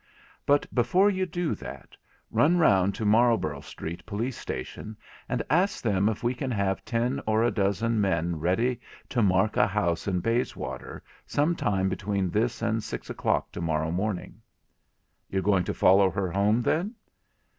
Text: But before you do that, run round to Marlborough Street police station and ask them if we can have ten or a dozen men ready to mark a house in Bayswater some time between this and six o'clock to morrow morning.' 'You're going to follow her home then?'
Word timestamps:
But 0.47 0.65
before 0.73 1.11
you 1.11 1.27
do 1.27 1.53
that, 1.53 1.95
run 2.31 2.57
round 2.57 2.95
to 2.95 3.05
Marlborough 3.05 3.61
Street 3.61 4.03
police 4.07 4.35
station 4.35 4.97
and 5.29 5.43
ask 5.47 5.83
them 5.83 6.09
if 6.09 6.23
we 6.23 6.33
can 6.33 6.49
have 6.49 6.83
ten 6.83 7.21
or 7.27 7.43
a 7.43 7.51
dozen 7.51 8.01
men 8.01 8.39
ready 8.39 8.79
to 9.09 9.21
mark 9.21 9.57
a 9.57 9.67
house 9.67 10.07
in 10.07 10.19
Bayswater 10.19 11.03
some 11.27 11.55
time 11.55 11.87
between 11.87 12.31
this 12.31 12.63
and 12.63 12.83
six 12.83 13.11
o'clock 13.11 13.51
to 13.51 13.61
morrow 13.61 13.91
morning.' 13.91 14.41
'You're 15.29 15.43
going 15.43 15.65
to 15.65 15.71
follow 15.75 16.09
her 16.09 16.31
home 16.31 16.63
then?' 16.63 16.95